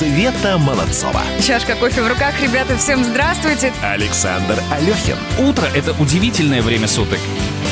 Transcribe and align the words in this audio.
Света 0.00 0.56
Молодцова. 0.56 1.20
Чашка 1.46 1.76
кофе 1.76 2.00
в 2.00 2.08
руках, 2.08 2.32
ребята, 2.40 2.74
всем 2.78 3.04
здравствуйте. 3.04 3.70
Александр 3.82 4.58
Алехин. 4.70 5.18
Утро– 5.38 5.66
это 5.74 5.92
удивительное 6.00 6.62
время 6.62 6.86
суток. 6.88 7.18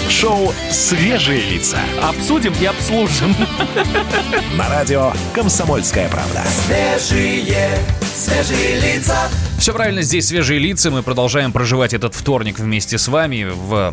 Шоу 0.09 0.53
«Свежие 0.71 1.41
лица». 1.51 1.79
Обсудим 2.03 2.53
и 2.61 2.65
обслужим. 2.65 3.35
На 4.57 4.69
радио 4.69 5.13
«Комсомольская 5.35 6.09
правда». 6.09 6.43
Свежие, 6.67 7.79
свежие 8.15 8.81
лица. 8.81 9.29
Все 9.59 9.73
правильно, 9.75 10.03
здесь 10.03 10.29
свежие 10.29 10.61
лица. 10.61 10.91
Мы 10.93 11.03
продолжаем 11.03 11.51
проживать 11.53 11.93
этот 11.93 12.15
вторник 12.15 12.61
вместе 12.61 12.97
с 12.97 13.09
вами 13.09 13.43
в, 13.43 13.93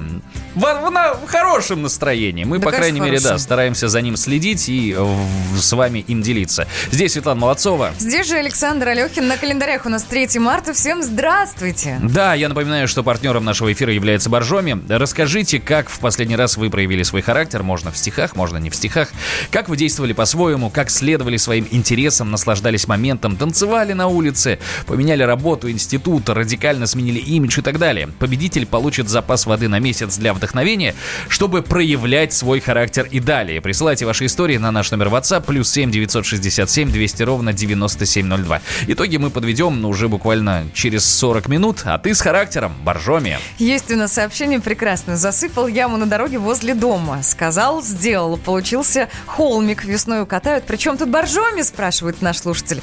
в, 0.54 0.62
в, 0.62 0.92
на- 0.92 1.16
в 1.16 1.26
хорошем 1.26 1.82
настроении. 1.82 2.44
Мы, 2.44 2.60
Да, 2.60 2.66
по 2.66 2.72
крайней 2.72 3.00
мере, 3.00 3.20
да, 3.20 3.40
стараемся 3.40 3.88
за 3.88 4.00
ним 4.02 4.16
следить 4.16 4.70
и 4.70 4.94
в- 4.96 5.60
с 5.60 5.74
вами 5.74 6.00
им 6.08 6.22
делиться. 6.22 6.68
Здесь 6.92 7.14
Светлана 7.14 7.40
Молодцова. 7.42 7.94
Здесь 7.98 8.28
же 8.28 8.36
Александр 8.38 8.90
Алехин. 8.90 9.28
На 9.28 9.38
календарях 9.38 9.88
у 9.88 9.90
нас 9.90 10.04
3 10.04 10.38
марта. 10.38 10.72
Всем 10.74 11.02
здравствуйте. 11.02 12.00
Да, 12.04 12.36
я 12.36 12.48
напоминаю, 12.48 12.88
что 12.88 13.02
партнером 13.04 13.44
нашего 13.44 13.74
эфира 13.74 13.92
является 13.92 14.30
Боржоми. 14.30 14.80
Расскажите, 14.88 15.60
как 15.60 15.90
в 15.90 15.98
последний 16.06 16.36
раз 16.36 16.56
вы 16.56 16.70
проявили 16.70 17.02
свой 17.02 17.24
характер, 17.24 17.64
можно 17.64 17.92
в 17.92 17.98
стихах, 17.98 18.36
можно 18.36 18.58
не 18.58 18.70
в 18.70 18.76
стихах, 18.76 19.10
как 19.50 19.70
вы 19.70 19.76
действовали 19.76 20.14
по-своему, 20.14 20.70
как 20.70 20.92
следовали 20.92 21.38
своим 21.38 21.68
интересам, 21.72 22.30
наслаждались 22.30 22.88
моментом, 22.88 23.36
танцевали 23.38 23.94
на 23.94 24.06
улице, 24.06 24.60
поменяли 24.86 25.24
работу, 25.24 25.72
институт, 25.72 26.30
радикально 26.30 26.86
сменили 26.86 27.18
имидж 27.18 27.58
и 27.58 27.64
так 27.64 27.80
далее. 27.80 28.08
Победитель 28.20 28.68
получит 28.68 29.10
запас 29.10 29.48
воды 29.48 29.68
на 29.68 29.80
месяц 29.80 30.18
для 30.18 30.36
вдохновения, 30.36 30.94
чтобы 31.28 31.64
проявлять 31.64 32.34
свой 32.34 32.60
характер 32.60 33.08
и 33.10 33.20
далее. 33.20 33.60
Присылайте 33.60 34.06
ваши 34.06 34.28
истории 34.28 34.58
на 34.58 34.72
наш 34.72 34.92
номер 34.92 35.08
WhatsApp 35.08 35.44
плюс 35.48 35.72
7 35.72 35.90
967 35.90 36.92
200 36.92 37.24
ровно 37.24 37.52
9702. 37.52 38.62
Итоги 38.90 39.18
мы 39.18 39.32
подведем 39.32 39.84
уже 39.86 40.08
буквально 40.08 40.68
через 40.76 41.04
40 41.04 41.48
минут, 41.48 41.82
а 41.86 41.98
ты 41.98 42.14
с 42.14 42.22
характером, 42.22 42.76
Боржоми. 42.84 43.40
Есть 43.58 43.90
у 43.90 43.96
нас 43.96 44.14
сообщение 44.14 44.60
прекрасное. 44.60 45.16
Засыпал 45.16 45.66
яму 45.66 45.95
на 45.98 46.06
дороге 46.06 46.38
возле 46.40 46.74
дома. 46.74 47.24
Сказал, 47.24 47.82
сделал. 47.82 48.38
Получился 48.38 49.10
холмик. 49.26 49.84
Весною 49.84 50.26
катают. 50.26 50.66
Причем 50.66 50.98
тут 50.98 51.10
боржоми, 51.10 51.62
спрашивает 51.62 52.22
наш 52.22 52.38
слушатель. 52.40 52.82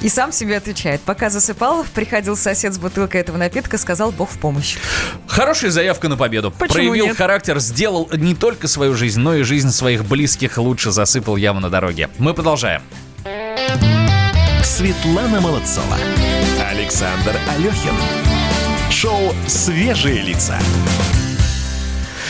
И 0.00 0.08
сам 0.08 0.32
себе 0.32 0.56
отвечает. 0.56 1.00
Пока 1.02 1.30
засыпал, 1.30 1.84
приходил 1.94 2.36
сосед 2.36 2.74
с 2.74 2.78
бутылкой 2.78 3.20
этого 3.20 3.36
напитка, 3.36 3.78
сказал 3.78 4.10
Бог 4.10 4.30
в 4.30 4.38
помощь. 4.38 4.76
Хорошая 5.26 5.70
заявка 5.70 6.08
на 6.08 6.16
победу. 6.16 6.50
Почему 6.50 6.74
Проявил 6.74 7.06
нет? 7.06 7.16
характер, 7.16 7.60
сделал 7.60 8.08
не 8.12 8.34
только 8.34 8.66
свою 8.66 8.94
жизнь, 8.94 9.20
но 9.20 9.34
и 9.34 9.42
жизнь 9.42 9.70
своих 9.70 10.04
близких 10.04 10.58
лучше 10.58 10.90
засыпал 10.90 11.36
яму 11.36 11.60
на 11.60 11.70
дороге. 11.70 12.08
Мы 12.18 12.34
продолжаем. 12.34 12.82
Светлана 14.64 15.40
Молодцова. 15.40 15.96
Александр 16.68 17.36
Алехин. 17.54 17.94
Шоу 18.90 19.32
«Свежие 19.46 20.22
лица». 20.22 20.58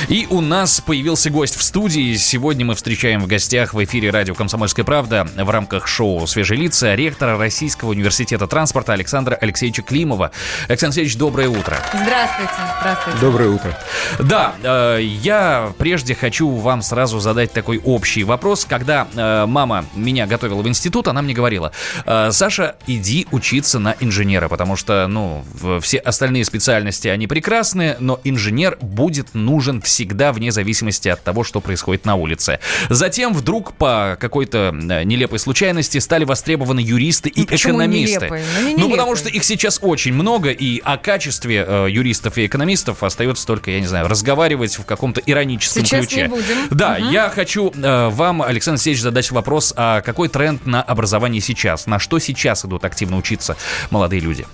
И 0.08 0.26
у 0.30 0.40
нас 0.40 0.80
появился 0.80 1.30
гость 1.30 1.56
в 1.56 1.62
студии. 1.62 2.16
Сегодня 2.16 2.64
мы 2.64 2.74
встречаем 2.74 3.20
в 3.20 3.26
гостях 3.26 3.72
в 3.74 3.84
эфире 3.84 4.10
радио 4.10 4.34
«Комсомольская 4.34 4.84
правда» 4.84 5.28
в 5.36 5.48
рамках 5.48 5.86
шоу 5.86 6.26
«Свежие 6.26 6.60
лица» 6.60 6.94
ректора 6.94 7.38
Российского 7.38 7.90
университета 7.90 8.46
транспорта 8.46 8.92
Александра 8.92 9.34
Алексеевича 9.34 9.82
Климова. 9.82 10.32
Александр 10.68 10.92
Алексеевич, 10.92 11.16
доброе 11.16 11.48
утро. 11.48 11.78
Здравствуйте. 11.92 12.52
Здравствуйте. 12.80 13.18
Доброе 13.20 13.48
утро. 13.50 13.78
Да, 14.18 14.54
э, 14.62 14.98
я 15.02 15.72
прежде 15.78 16.14
хочу 16.14 16.50
вам 16.50 16.82
сразу 16.82 17.20
задать 17.20 17.52
такой 17.52 17.78
общий 17.78 18.24
вопрос. 18.24 18.64
Когда 18.64 19.06
э, 19.14 19.46
мама 19.46 19.84
меня 19.94 20.26
готовила 20.26 20.62
в 20.62 20.68
институт, 20.68 21.08
она 21.08 21.22
мне 21.22 21.34
говорила, 21.34 21.72
«Э, 22.06 22.30
Саша, 22.32 22.76
иди 22.86 23.26
учиться 23.30 23.78
на 23.78 23.94
инженера, 24.00 24.48
потому 24.48 24.76
что, 24.76 25.06
ну, 25.06 25.44
все 25.80 25.98
остальные 25.98 26.44
специальности, 26.44 27.08
они 27.08 27.26
прекрасны, 27.26 27.96
но 28.00 28.20
инженер 28.24 28.78
будет 28.80 29.34
нужен 29.34 29.80
всегда 29.92 30.32
вне 30.32 30.50
зависимости 30.50 31.08
от 31.08 31.22
того, 31.22 31.44
что 31.44 31.60
происходит 31.60 32.06
на 32.06 32.14
улице. 32.14 32.58
Затем 32.88 33.34
вдруг 33.34 33.74
по 33.74 34.16
какой-то 34.18 34.74
э, 34.74 35.04
нелепой 35.04 35.38
случайности 35.38 35.98
стали 35.98 36.24
востребованы 36.24 36.80
юристы 36.80 37.28
и 37.28 37.40
Ну, 37.40 37.46
экономисты. 37.56 38.20
нелепой? 38.20 38.42
Ну, 38.62 38.68
не 38.68 38.74
ну, 38.76 38.90
потому 38.90 39.16
что 39.16 39.28
их 39.28 39.44
сейчас 39.44 39.78
очень 39.82 40.14
много, 40.14 40.50
и 40.50 40.80
о 40.82 40.96
качестве 40.96 41.64
э, 41.68 41.86
юристов 41.90 42.38
и 42.38 42.46
экономистов 42.46 43.02
остается 43.02 43.46
только, 43.46 43.70
я 43.70 43.80
не 43.80 43.86
знаю, 43.86 44.08
разговаривать 44.08 44.78
в 44.78 44.84
каком-то 44.86 45.20
ироническом 45.26 45.84
Сейчас 45.84 46.06
ключе. 46.06 46.22
не 46.22 46.28
будем. 46.28 46.56
Да, 46.70 46.96
я 46.96 47.28
хочу 47.28 47.70
э, 47.74 48.08
вам, 48.08 48.40
Александр 48.40 48.76
Алексеевич, 48.76 49.02
задать 49.02 49.30
вопрос, 49.30 49.74
а 49.76 50.00
какой 50.00 50.28
тренд 50.28 50.64
на 50.64 50.82
образование 50.82 51.42
сейчас? 51.42 51.86
На 51.86 51.98
что 51.98 52.18
сейчас 52.18 52.64
идут 52.64 52.84
активно 52.86 53.18
учиться 53.18 53.56
молодые 53.90 54.20
люди? 54.20 54.46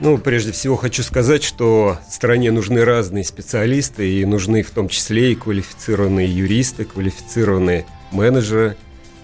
Ну, 0.00 0.18
прежде 0.18 0.52
всего 0.52 0.76
хочу 0.76 1.02
сказать, 1.02 1.44
что 1.44 1.98
стране 2.10 2.50
нужны 2.50 2.84
разные 2.84 3.24
специалисты, 3.24 4.20
и 4.20 4.24
нужны 4.24 4.62
в 4.62 4.70
том 4.70 4.88
числе 4.88 5.32
и 5.32 5.34
квалифицированные 5.36 6.28
юристы, 6.28 6.84
квалифицированные 6.84 7.86
менеджеры, 8.10 8.76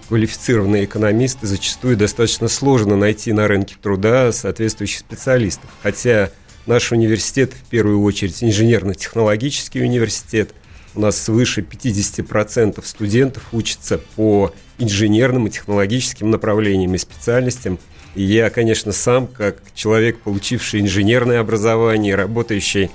квалифицированные 0.08 0.84
экономисты. 0.84 1.46
Зачастую 1.46 1.96
достаточно 1.96 2.46
сложно 2.48 2.96
найти 2.96 3.32
на 3.32 3.48
рынке 3.48 3.76
труда 3.82 4.30
соответствующих 4.30 5.00
специалистов. 5.00 5.68
Хотя 5.82 6.30
наш 6.66 6.92
университет, 6.92 7.52
в 7.52 7.68
первую 7.68 8.02
очередь, 8.02 8.42
инженерно-технологический 8.42 9.82
университет, 9.82 10.50
у 10.94 11.00
нас 11.00 11.20
свыше 11.20 11.62
50% 11.62 12.84
студентов 12.84 13.42
учатся 13.52 13.98
по 13.98 14.54
инженерным 14.80 15.46
и 15.46 15.50
технологическим 15.50 16.30
направлениям 16.30 16.94
и 16.94 16.98
специальностям. 16.98 17.78
И 18.14 18.22
я, 18.22 18.50
конечно, 18.50 18.92
сам, 18.92 19.28
как 19.28 19.62
человек, 19.74 20.18
получивший 20.20 20.80
инженерное 20.80 21.40
образование, 21.40 22.16
работающий 22.16 22.90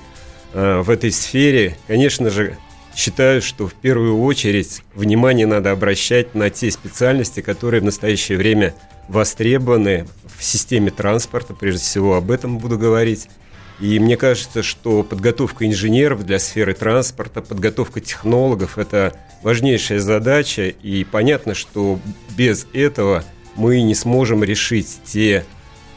э, 0.54 0.82
в 0.82 0.90
этой 0.90 1.12
сфере, 1.12 1.78
конечно 1.88 2.30
же, 2.30 2.58
считаю, 2.96 3.42
что 3.42 3.68
в 3.68 3.74
первую 3.74 4.22
очередь 4.22 4.82
внимание 4.94 5.46
надо 5.46 5.72
обращать 5.72 6.36
на 6.36 6.50
те 6.50 6.72
специальности, 6.72 7.42
которые 7.42 7.82
в 7.82 7.86
настоящее 7.86 8.38
время 8.38 8.74
востребованы 9.08 10.08
в 10.38 10.44
системе 10.44 10.92
транспорта. 10.92 11.54
Прежде 11.54 11.82
всего 11.82 12.16
об 12.16 12.32
этом 12.32 12.58
буду 12.58 12.78
говорить. 12.78 13.30
И 13.80 14.00
мне 14.00 14.16
кажется, 14.16 14.64
что 14.64 15.04
подготовка 15.04 15.66
инженеров 15.68 16.26
для 16.26 16.40
сферы 16.40 16.74
транспорта, 16.74 17.42
подготовка 17.42 18.00
технологов– 18.00 18.78
это 18.78 19.14
важнейшая 19.46 20.00
задача. 20.00 20.70
И 20.70 21.04
понятно, 21.04 21.54
что 21.54 22.00
без 22.36 22.66
этого 22.74 23.24
мы 23.56 23.84
не 23.84 23.94
сможем 23.94 24.44
решить 24.44 24.98
те 25.06 25.46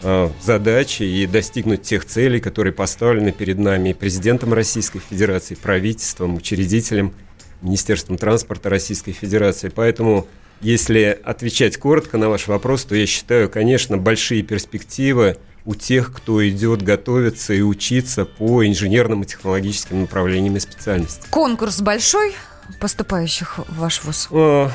э, 0.02 0.28
задачи 0.42 1.02
и 1.02 1.26
достигнуть 1.26 1.80
тех 1.80 2.04
целей, 2.04 2.40
которые 2.40 2.74
поставлены 2.74 3.32
перед 3.32 3.58
нами 3.58 3.94
президентом 3.94 4.52
Российской 4.52 5.00
Федерации, 5.00 5.54
правительством, 5.54 6.36
учредителем, 6.36 7.14
Министерством 7.62 8.18
транспорта 8.18 8.68
Российской 8.68 9.12
Федерации. 9.12 9.72
Поэтому, 9.74 10.26
если 10.60 11.18
отвечать 11.24 11.78
коротко 11.78 12.18
на 12.18 12.28
ваш 12.28 12.48
вопрос, 12.48 12.84
то 12.84 12.94
я 12.94 13.06
считаю, 13.06 13.48
конечно, 13.48 13.96
большие 13.96 14.42
перспективы 14.42 15.38
у 15.64 15.74
тех, 15.74 16.12
кто 16.12 16.46
идет 16.46 16.82
готовиться 16.82 17.54
и 17.54 17.62
учиться 17.62 18.26
по 18.26 18.66
инженерным 18.66 19.22
и 19.22 19.26
технологическим 19.26 20.02
направлениям 20.02 20.56
и 20.56 20.60
специальностям. 20.60 21.24
Конкурс 21.30 21.80
большой 21.80 22.34
поступающих 22.80 23.58
в 23.58 23.78
ваш 23.78 24.04
вуз? 24.04 24.28
Э, 24.30 24.68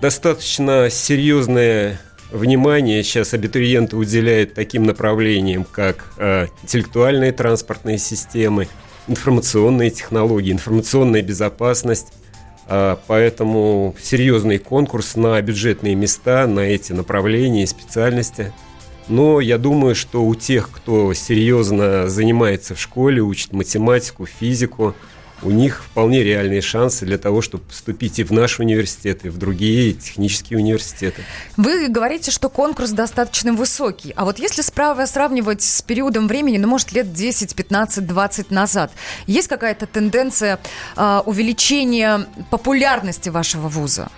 Достаточно 0.00 0.90
серьезное 0.90 1.98
внимание 2.30 3.02
сейчас 3.02 3.32
абитуриенты 3.32 3.96
уделяют 3.96 4.52
таким 4.52 4.84
направлениям, 4.84 5.64
как 5.64 6.12
э, 6.18 6.48
интеллектуальные 6.62 7.32
транспортные 7.32 7.98
системы, 7.98 8.68
информационные 9.08 9.90
технологии, 9.90 10.52
информационная 10.52 11.22
безопасность. 11.22 12.12
А, 12.68 13.00
Поэтому 13.06 13.94
серьезный 14.02 14.58
конкурс 14.58 15.16
на 15.16 15.40
бюджетные 15.40 15.94
места, 15.94 16.46
на 16.46 16.60
эти 16.60 16.92
направления 16.92 17.62
и 17.62 17.66
специальности. 17.66 18.52
Но 19.08 19.40
я 19.40 19.56
думаю, 19.56 19.94
что 19.94 20.24
у 20.24 20.34
тех, 20.34 20.70
кто 20.70 21.14
серьезно 21.14 22.08
занимается 22.08 22.74
в 22.74 22.80
школе, 22.80 23.22
учит 23.22 23.52
математику, 23.52 24.26
физику, 24.26 24.94
у 25.42 25.50
них 25.50 25.84
вполне 25.84 26.22
реальные 26.22 26.60
шансы 26.60 27.04
для 27.04 27.18
того, 27.18 27.42
чтобы 27.42 27.64
поступить 27.64 28.18
и 28.18 28.24
в 28.24 28.32
наш 28.32 28.58
университет, 28.58 29.24
и 29.24 29.28
в 29.28 29.38
другие 29.38 29.92
технические 29.92 30.58
университеты. 30.58 31.22
Вы 31.56 31.88
говорите, 31.88 32.30
что 32.30 32.48
конкурс 32.48 32.90
достаточно 32.90 33.52
высокий. 33.52 34.12
А 34.16 34.24
вот 34.24 34.38
если 34.38 34.62
справа 34.62 35.04
сравнивать 35.06 35.62
с 35.62 35.82
периодом 35.82 36.26
времени, 36.28 36.58
ну, 36.58 36.68
может, 36.68 36.92
лет 36.92 37.12
10, 37.12 37.54
15, 37.54 38.06
20 38.06 38.50
назад, 38.50 38.92
есть 39.26 39.48
какая-то 39.48 39.86
тенденция 39.86 40.58
а, 40.96 41.22
увеличения 41.26 42.26
популярности 42.50 43.28
вашего 43.28 43.68
вуза? 43.68 44.10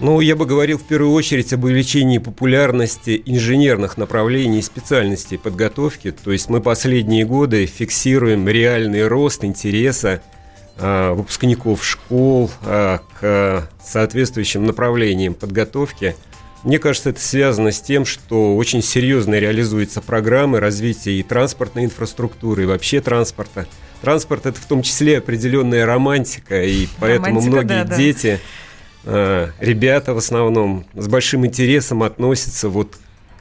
Ну, 0.00 0.20
я 0.20 0.36
бы 0.36 0.46
говорил 0.46 0.78
в 0.78 0.84
первую 0.84 1.12
очередь 1.12 1.52
об 1.52 1.64
увеличении 1.64 2.18
популярности 2.18 3.20
инженерных 3.26 3.96
направлений 3.96 4.60
и 4.60 4.62
специальностей 4.62 5.38
подготовки. 5.38 6.12
То 6.12 6.30
есть 6.30 6.48
мы 6.48 6.60
последние 6.60 7.24
годы 7.24 7.66
фиксируем 7.66 8.48
реальный 8.48 9.08
рост 9.08 9.44
интереса 9.44 10.22
а, 10.76 11.14
выпускников 11.14 11.84
школ 11.84 12.48
а, 12.62 13.00
к 13.18 13.68
соответствующим 13.84 14.64
направлениям 14.66 15.34
подготовки. 15.34 16.14
Мне 16.62 16.78
кажется, 16.78 17.10
это 17.10 17.20
связано 17.20 17.72
с 17.72 17.80
тем, 17.80 18.04
что 18.04 18.56
очень 18.56 18.82
серьезно 18.82 19.34
реализуются 19.34 20.00
программы 20.00 20.60
развития 20.60 21.18
и 21.18 21.24
транспортной 21.24 21.84
инфраструктуры, 21.84 22.62
и 22.62 22.66
вообще 22.66 23.00
транспорта. 23.00 23.66
Транспорт– 24.00 24.46
это 24.46 24.60
в 24.60 24.66
том 24.66 24.82
числе 24.82 25.18
определенная 25.18 25.84
романтика, 25.86 26.62
и 26.62 26.86
поэтому 27.00 27.26
Романтика, 27.26 27.50
многие 27.50 27.68
да, 27.68 27.84
да. 27.84 27.96
дети, 27.96 28.26
э, 28.26 28.38
ребята 29.04 30.14
в 30.14 30.18
основном, 30.18 30.84
с 30.94 31.08
большим 31.08 31.46
интересом 31.46 32.02
относятся 32.02 32.68
вот 32.68 32.96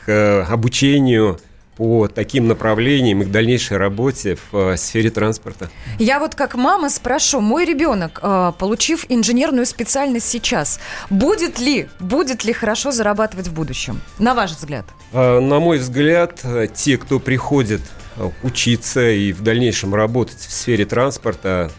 к 0.06 0.10
э, 0.10 0.42
обучению 0.44 1.40
по 1.76 2.08
таким 2.08 2.48
направлениям 2.48 3.22
и 3.22 3.26
к 3.26 3.32
дальнейшей 3.32 3.78
работе 3.78 4.38
в 4.52 4.72
э, 4.72 4.78
сфере 4.78 5.12
транспорта. 5.12 5.70
Я 6.00 6.20
вот 6.20 6.34
как 6.34 6.56
мама 6.56 6.90
спрошу, 6.90 7.40
мой 7.40 7.66
ребенок, 7.66 8.20
э, 8.24 8.54
получив 8.58 9.06
инженерную 9.10 9.66
специальность 9.66 10.28
сейчас, 10.28 10.80
будет 11.10 11.60
ли, 11.60 11.88
будет 12.00 12.44
ли 12.46 12.54
хорошо 12.54 12.92
зарабатывать 12.92 13.48
в 13.48 13.54
будущем? 13.54 14.02
На 14.18 14.34
ваш 14.34 14.52
взгляд? 14.52 14.86
На 15.14 15.60
мой 15.60 15.78
взгляд, 15.78 16.40
э, 16.44 16.68
те, 16.74 16.98
кто 16.98 17.20
приходит 17.20 17.82
э, 18.16 18.30
учиться 18.44 19.12
и 19.12 19.32
в 19.32 19.44
дальнейшем 19.44 19.94
работать 19.94 20.40
в 20.40 20.52
сфере 20.52 20.86
транспорта, 20.86 21.72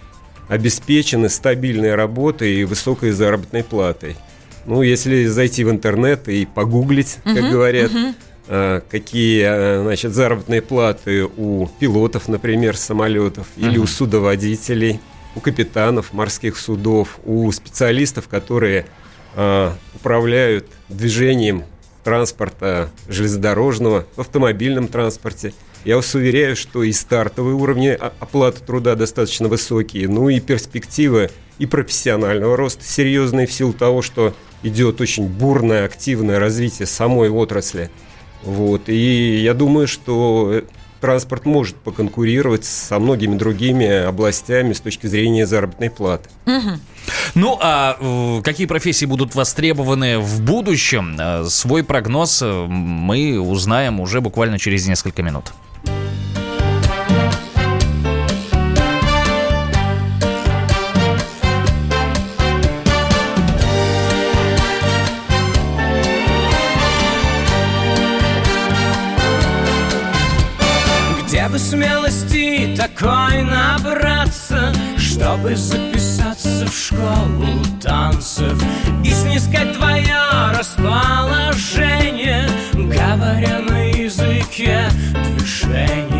обеспечены 0.48 1.28
стабильной 1.28 1.94
работой 1.94 2.56
и 2.56 2.64
высокой 2.64 3.10
заработной 3.12 3.62
платой. 3.62 4.16
Ну, 4.66 4.82
если 4.82 5.26
зайти 5.26 5.64
в 5.64 5.70
интернет 5.70 6.28
и 6.28 6.44
погуглить, 6.46 7.18
как 7.24 7.50
говорят, 7.50 7.90
э, 8.48 8.80
какие 8.90 9.44
э, 9.46 9.82
значит, 9.82 10.12
заработные 10.12 10.60
платы 10.60 11.24
у 11.24 11.68
пилотов, 11.78 12.28
например, 12.28 12.76
самолетов, 12.76 13.46
или 13.56 13.78
у 13.78 13.86
судоводителей, 13.86 15.00
у 15.34 15.40
капитанов 15.40 16.12
морских 16.12 16.58
судов, 16.58 17.18
у 17.24 17.50
специалистов, 17.52 18.28
которые 18.28 18.86
э, 19.36 19.70
управляют 19.94 20.66
движением 20.88 21.64
транспорта 22.04 22.90
железнодорожного, 23.08 24.06
в 24.16 24.20
автомобильном 24.20 24.88
транспорте. 24.88 25.52
Я 25.84 25.96
вас 25.96 26.14
уверяю, 26.14 26.54
что 26.56 26.82
и 26.82 26.92
стартовые 26.92 27.54
уровни 27.54 27.88
о- 27.88 28.12
оплаты 28.20 28.60
труда 28.64 28.94
достаточно 28.94 29.48
высокие, 29.48 30.08
ну 30.08 30.28
и 30.28 30.40
перспективы 30.40 31.30
и 31.58 31.66
профессионального 31.66 32.56
роста 32.56 32.84
серьезные 32.84 33.46
в 33.46 33.52
силу 33.52 33.72
того, 33.72 34.02
что 34.02 34.34
идет 34.62 35.00
очень 35.00 35.26
бурное, 35.26 35.84
активное 35.84 36.38
развитие 36.38 36.86
самой 36.86 37.30
отрасли. 37.30 37.90
Вот. 38.42 38.88
И 38.88 39.40
я 39.42 39.54
думаю, 39.54 39.88
что 39.88 40.50
э, 40.52 40.62
транспорт 41.00 41.44
может 41.46 41.76
поконкурировать 41.76 42.64
со 42.64 42.98
многими 42.98 43.36
другими 43.36 43.86
областями 44.04 44.72
с 44.72 44.80
точки 44.80 45.06
зрения 45.06 45.46
заработной 45.46 45.90
платы. 45.90 46.28
Ну, 47.34 47.58
а 47.60 48.40
какие 48.44 48.66
профессии 48.66 49.06
будут 49.06 49.34
востребованы 49.34 50.19
в 50.19 50.40
будущем? 50.42 51.16
Э, 51.19 51.44
Свой 51.48 51.82
прогноз 51.82 52.40
э, 52.42 52.66
мы 52.69 53.40
узнаем 53.40 54.00
уже 54.00 54.20
буквально 54.20 54.58
через 54.58 54.86
несколько 54.86 55.22
минут. 55.22 55.52
Бы 71.58 71.64
смелости 71.64 72.75
такой 72.76 73.43
набраться, 73.43 74.72
Чтобы 74.96 75.56
записаться 75.56 76.66
в 76.66 76.72
школу 76.72 77.64
танцев 77.82 78.62
И 79.05 79.10
снискать 79.10 79.72
твое 79.76 80.20
расположение, 80.56 82.49
Говоря 82.72 83.58
на 83.60 83.90
языке 83.90 84.88
движений. 85.37 86.17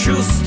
Свобода, 0.00 0.39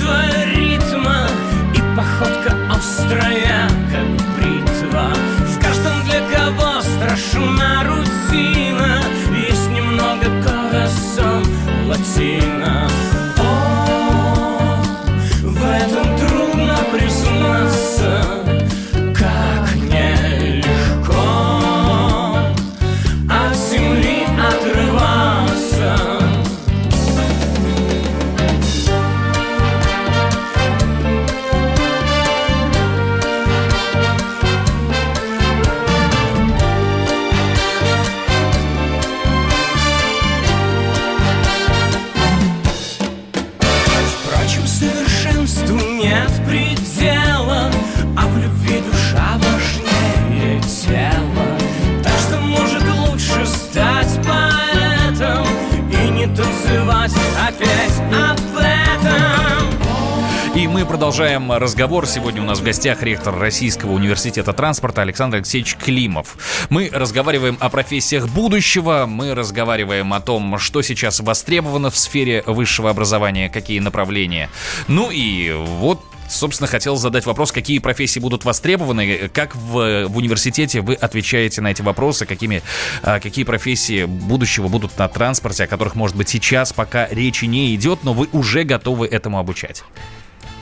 продолжаем 61.04 61.52
разговор. 61.52 62.08
Сегодня 62.08 62.42
у 62.42 62.46
нас 62.46 62.60
в 62.60 62.64
гостях 62.64 63.04
ректор 63.04 63.38
Российского 63.38 63.92
университета 63.92 64.54
транспорта 64.54 65.02
Александр 65.02 65.36
Алексеевич 65.36 65.76
Климов. 65.76 66.38
Мы 66.70 66.90
разговариваем 66.94 67.58
о 67.60 67.68
профессиях 67.68 68.30
будущего, 68.30 69.04
мы 69.06 69.36
разговариваем 69.36 70.14
о 70.14 70.22
том, 70.22 70.58
что 70.60 70.82
сейчас 70.82 71.20
востребовано 71.20 71.90
в 71.90 71.98
сфере 71.98 72.42
высшего 72.46 72.90
образования, 72.90 73.50
какие 73.50 73.80
направления. 73.80 74.50
Ну 74.88 75.12
и 75.12 75.52
вот 75.52 76.00
Собственно, 76.30 76.68
хотел 76.68 76.96
задать 76.96 77.26
вопрос, 77.26 77.52
какие 77.52 77.80
профессии 77.80 78.20
будут 78.22 78.46
востребованы, 78.46 79.30
как 79.34 79.58
в, 79.58 80.08
в 80.08 80.18
университете 80.18 80.80
вы 80.80 80.94
отвечаете 80.94 81.60
на 81.60 81.70
эти 81.70 81.82
вопросы, 81.82 82.26
какими, 82.26 82.64
а, 83.04 83.20
какие 83.20 83.44
профессии 83.44 84.06
будущего 84.06 84.70
будут 84.70 84.98
на 84.98 85.10
транспорте, 85.10 85.66
о 85.66 85.68
которых, 85.68 85.96
может 85.96 86.16
быть, 86.16 86.30
сейчас 86.30 86.72
пока 86.72 87.10
речи 87.10 87.44
не 87.44 87.76
идет, 87.76 88.06
но 88.06 88.14
вы 88.14 88.30
уже 88.32 88.64
готовы 88.64 89.06
этому 89.06 89.38
обучать. 89.38 89.84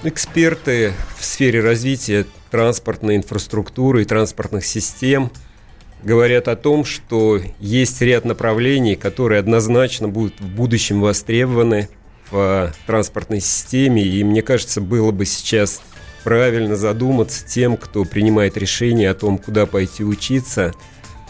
Эксперты 0.03 0.93
в 1.17 1.23
сфере 1.23 1.61
развития 1.61 2.25
транспортной 2.50 3.15
инфраструктуры 3.17 4.01
и 4.01 4.05
транспортных 4.05 4.65
систем 4.65 5.31
говорят 6.03 6.47
о 6.47 6.55
том, 6.55 6.85
что 6.85 7.39
есть 7.59 8.01
ряд 8.01 8.25
направлений, 8.25 8.95
которые 8.95 9.39
однозначно 9.39 10.07
будут 10.07 10.39
в 10.39 10.47
будущем 10.47 11.01
востребованы 11.01 11.89
в 12.31 12.73
транспортной 12.88 13.41
системе. 13.41 14.03
И 14.03 14.23
мне 14.23 14.41
кажется, 14.41 14.81
было 14.81 15.11
бы 15.11 15.25
сейчас 15.25 15.81
правильно 16.23 16.75
задуматься 16.75 17.45
тем, 17.45 17.77
кто 17.77 18.03
принимает 18.03 18.57
решение 18.57 19.09
о 19.09 19.15
том, 19.15 19.38
куда 19.38 19.65
пойти 19.65 20.03
учиться, 20.03 20.73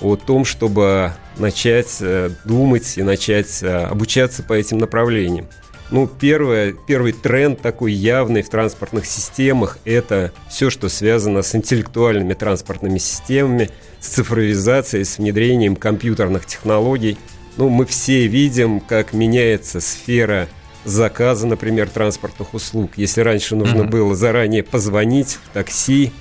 о 0.02 0.16
том, 0.16 0.46
чтобы 0.46 1.14
начать 1.38 1.98
э, 2.02 2.32
думать 2.46 2.98
и 2.98 3.04
начать 3.04 3.62
э, 3.62 3.84
обучаться 3.84 4.44
по 4.44 4.54
этим 4.54 4.80
направлениям. 4.80 5.48
Ну, 5.92 6.08
первое, 6.08 6.74
первый 6.88 7.12
тренд 7.12 7.60
такой 7.62 7.92
явный 7.92 8.44
в 8.44 8.50
транспортных 8.50 9.06
системах– 9.06 9.78
это 9.86 10.32
все, 10.50 10.70
что 10.70 10.88
связано 10.88 11.42
с 11.42 11.54
интеллектуальными 11.54 12.34
транспортными 12.34 12.98
системами, 12.98 13.70
с 14.00 14.08
цифровизацией, 14.08 15.04
с 15.04 15.18
внедрением 15.18 15.76
компьютерных 15.76 16.46
технологий. 16.46 17.18
Ну, 17.58 17.68
мы 17.68 17.86
все 17.86 18.26
видим, 18.28 18.80
как 18.80 19.12
меняется 19.12 19.82
сфера 19.82 20.48
заказа, 20.86 21.46
например, 21.46 21.90
транспортных 21.90 22.54
услуг. 22.54 22.92
Если 22.96 23.20
раньше 23.20 23.58
нужно 23.58 23.84
Мгм. 23.84 23.90
было 23.90 24.16
заранее 24.16 24.64
позвонить 24.64 25.40
в 25.44 25.50
такси, 25.54 26.12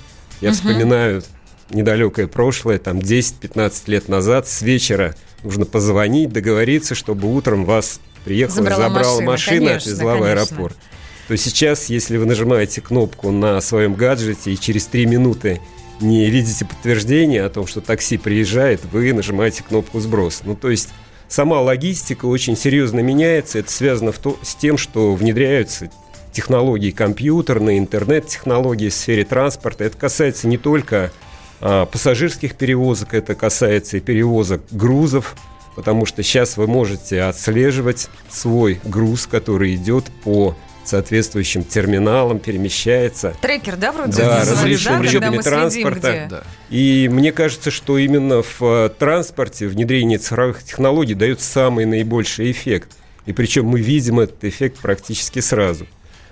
Я 0.41 0.51
вспоминаю 0.53 1.21
недалекое 1.69 2.25
прошлое, 2.27 2.79
там 2.79 2.97
10-15 2.99 3.87
лет 3.87 4.09
назад, 4.09 4.47
с 4.47 4.63
вечера 4.63 5.15
нужно 5.43 5.65
позвонить, 5.65 6.33
договориться, 6.33 6.95
чтобы 6.95 7.31
утром 7.33 7.63
вас 7.63 7.99
приехала, 8.23 8.55
Забрала 8.57 8.89
забрала 8.89 9.11
машина, 9.21 9.31
машина, 9.31 9.67
конечно, 9.67 9.91
отвезла 9.91 10.15
в 10.15 10.19
конечно. 10.19 10.41
аэропорт. 10.41 10.77
То 11.27 11.37
сейчас, 11.37 11.85
если 11.85 12.17
вы 12.17 12.25
нажимаете 12.25 12.81
кнопку 12.81 13.31
на 13.31 13.61
своем 13.61 13.93
гаджете 13.93 14.51
и 14.51 14.59
через 14.59 14.85
3 14.87 15.05
минуты 15.05 15.61
не 16.01 16.29
видите 16.29 16.65
подтверждения 16.65 17.43
о 17.43 17.49
том, 17.49 17.67
что 17.67 17.81
такси 17.81 18.17
приезжает, 18.17 18.81
вы 18.91 19.13
нажимаете 19.13 19.63
кнопку 19.63 19.99
«Сброс». 19.99 20.41
Ну, 20.43 20.55
то 20.55 20.69
есть 20.69 20.89
сама 21.27 21.61
логистика 21.61 22.25
очень 22.25 22.57
серьезно 22.57 22.99
меняется. 22.99 23.59
Это 23.59 23.71
связано 23.71 24.11
в 24.11 24.17
то, 24.17 24.37
с 24.41 24.55
тем, 24.55 24.77
что 24.77 25.13
внедряются 25.13 25.89
технологии 26.31 26.91
компьютерные, 26.91 27.77
интернет-технологии 27.77 28.89
в 28.89 28.93
сфере 28.93 29.23
транспорта. 29.25 29.83
Это 29.83 29.97
касается 29.97 30.47
не 30.47 30.57
только 30.57 31.11
а, 31.59 31.85
пассажирских 31.85 32.55
перевозок, 32.55 33.13
это 33.13 33.35
касается 33.35 33.97
и 33.97 33.99
перевозок 33.99 34.61
грузов, 34.71 35.35
потому 35.75 36.05
что 36.05 36.23
сейчас 36.23 36.57
вы 36.57 36.67
можете 36.67 37.21
отслеживать 37.23 38.09
свой 38.29 38.79
груз, 38.83 39.27
который 39.27 39.75
идет 39.75 40.05
по 40.23 40.55
соответствующим 40.83 41.63
терминалам, 41.63 42.39
перемещается. 42.39 43.35
Трекер, 43.41 43.77
да, 43.77 43.91
вроде 43.91 44.13
Да, 44.23 44.39
различными 44.39 45.05
да, 45.05 45.11
видами 45.11 45.35
следим, 45.35 45.43
транспорта. 45.43 45.99
где? 45.99 46.27
Да. 46.29 46.43
И 46.69 47.09
мне 47.11 47.31
кажется, 47.31 47.71
что 47.71 47.97
именно 47.97 48.41
в 48.41 48.61
э, 48.61 48.89
транспорте 48.89 49.67
внедрение 49.67 50.17
цифровых 50.17 50.63
технологий 50.63 51.13
дает 51.13 51.39
самый 51.39 51.85
наибольший 51.85 52.51
эффект. 52.51 52.89
И 53.25 53.33
причем 53.33 53.67
мы 53.67 53.79
видим 53.79 54.19
этот 54.19 54.43
эффект 54.43 54.79
практически 54.79 55.39
сразу. 55.39 55.85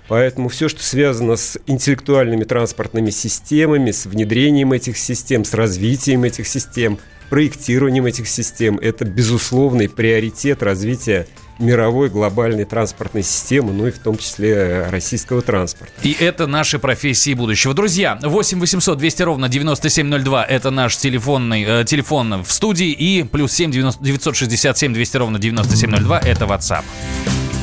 Поэтому 0.08 0.48
все, 0.48 0.68
что 0.68 0.82
связано 0.82 1.36
с 1.36 1.56
интеллектуальными 1.68 2.42
транспортными 2.42 3.10
системами, 3.10 3.92
с 3.92 4.06
внедрением 4.06 4.72
этих 4.72 4.98
систем, 4.98 5.44
с 5.44 5.54
развитием 5.54 6.24
этих 6.24 6.48
систем, 6.48 6.98
проектированием 7.30 8.04
этих 8.04 8.28
систем, 8.28 8.78
это 8.78 9.04
безусловный 9.04 9.88
приоритет 9.88 10.62
развития 10.62 11.26
мировой 11.60 12.08
глобальной 12.08 12.64
транспортной 12.64 13.22
системы, 13.22 13.72
ну 13.72 13.86
и 13.86 13.90
в 13.90 13.98
том 13.98 14.16
числе 14.16 14.52
э, 14.52 14.90
российского 14.90 15.42
транспорта. 15.42 15.92
И 16.02 16.16
это 16.18 16.46
наши 16.46 16.78
профессии 16.78 17.34
будущего. 17.34 17.74
Друзья, 17.74 18.18
8 18.22 18.58
800 18.58 18.98
200 18.98 19.22
ровно 19.22 19.48
9702 19.48 20.44
это 20.44 20.70
наш 20.70 20.96
телефонный, 20.96 21.64
э, 21.64 21.84
телефон 21.84 22.42
в 22.42 22.50
студии 22.50 22.90
и 22.90 23.22
плюс 23.24 23.52
7 23.52 23.70
90 23.70 24.02
967 24.02 24.94
200 24.94 25.16
ровно 25.18 25.38
9702 25.38 26.18
это 26.20 26.44
WhatsApp. 26.46 26.84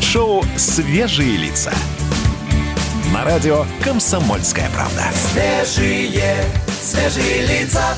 Шоу 0.02 0.44
«Свежие 0.56 1.38
лица». 1.38 1.74
На 3.14 3.26
радио 3.26 3.66
«Комсомольская 3.84 4.70
правда». 4.76 5.06
Свежие, 5.34 6.36
свежие 6.82 7.48
лица. 7.48 7.98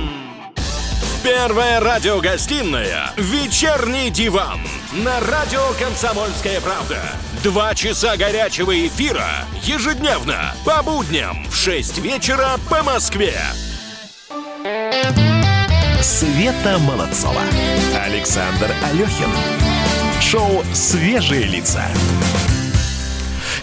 Первая 1.23 1.79
радиогостинная 1.79 3.11
«Вечерний 3.15 4.09
диван» 4.09 4.59
на 4.91 5.19
радио 5.19 5.61
«Комсомольская 5.79 6.59
правда». 6.61 6.97
Два 7.43 7.75
часа 7.75 8.17
горячего 8.17 8.87
эфира 8.87 9.27
ежедневно 9.61 10.55
по 10.65 10.81
будням 10.81 11.45
в 11.47 11.55
6 11.55 11.99
вечера 11.99 12.57
по 12.71 12.81
Москве. 12.81 13.35
Света 16.01 16.79
Молодцова. 16.79 17.41
Александр 18.03 18.71
Алехин. 18.83 19.29
Шоу 20.19 20.63
«Свежие 20.73 21.43
лица». 21.43 21.85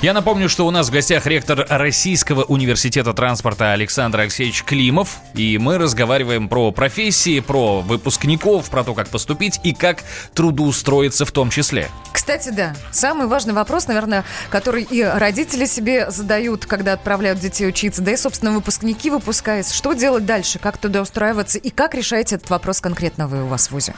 Я 0.00 0.12
напомню, 0.12 0.48
что 0.48 0.64
у 0.64 0.70
нас 0.70 0.90
в 0.90 0.92
гостях 0.92 1.26
ректор 1.26 1.66
Российского 1.68 2.44
университета 2.44 3.12
транспорта 3.14 3.72
Александр 3.72 4.20
Алексеевич 4.20 4.62
Климов. 4.62 5.18
И 5.34 5.58
мы 5.58 5.76
разговариваем 5.76 6.48
про 6.48 6.70
профессии, 6.70 7.40
про 7.40 7.80
выпускников, 7.80 8.70
про 8.70 8.84
то, 8.84 8.94
как 8.94 9.08
поступить 9.08 9.58
и 9.64 9.74
как 9.74 10.04
трудоустроиться 10.34 11.24
в 11.24 11.32
том 11.32 11.50
числе. 11.50 11.88
Кстати, 12.12 12.50
да, 12.50 12.76
самый 12.92 13.26
важный 13.26 13.54
вопрос, 13.54 13.88
наверное, 13.88 14.24
который 14.50 14.84
и 14.84 15.02
родители 15.02 15.66
себе 15.66 16.08
задают, 16.12 16.64
когда 16.64 16.92
отправляют 16.92 17.40
детей 17.40 17.66
учиться, 17.66 18.00
да 18.00 18.12
и, 18.12 18.16
собственно, 18.16 18.52
выпускники 18.52 19.10
выпускаясь. 19.10 19.72
Что 19.72 19.94
делать 19.94 20.24
дальше, 20.24 20.60
как 20.60 20.78
туда 20.78 21.02
устраиваться 21.02 21.58
и 21.58 21.70
как 21.70 21.96
решаете 21.96 22.36
этот 22.36 22.50
вопрос 22.50 22.80
конкретно 22.80 23.26
вы 23.26 23.42
у 23.42 23.48
вас 23.48 23.66
в 23.66 23.72
ВУЗе? 23.72 23.94